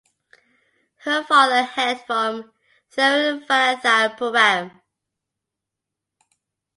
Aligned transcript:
Her 0.95 1.23
father 1.23 1.61
hailed 1.61 2.01
from 2.07 2.51
Thiruvananthapuram. 2.97 4.81